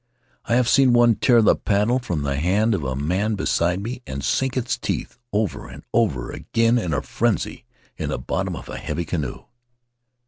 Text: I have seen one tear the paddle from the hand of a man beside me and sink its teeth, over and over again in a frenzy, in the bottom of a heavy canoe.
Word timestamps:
I 0.49 0.55
have 0.55 0.67
seen 0.67 0.93
one 0.93 1.13
tear 1.13 1.43
the 1.43 1.55
paddle 1.55 1.99
from 1.99 2.23
the 2.23 2.35
hand 2.37 2.73
of 2.73 2.83
a 2.83 2.95
man 2.95 3.35
beside 3.35 3.83
me 3.83 4.01
and 4.07 4.23
sink 4.23 4.57
its 4.57 4.75
teeth, 4.75 5.19
over 5.31 5.67
and 5.67 5.83
over 5.93 6.31
again 6.31 6.79
in 6.79 6.91
a 6.91 7.03
frenzy, 7.03 7.65
in 7.97 8.09
the 8.09 8.17
bottom 8.17 8.55
of 8.55 8.67
a 8.67 8.77
heavy 8.79 9.05
canoe. 9.05 9.43